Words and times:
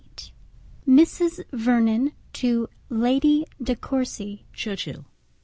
VIII 0.87 0.95
Mrs. 0.95 1.43
Vernon 1.51 2.13
to 2.33 2.67
Lady 2.89 3.45
De 3.61 3.75
Courcy. 3.75 4.47
Churchhill. 4.51 5.05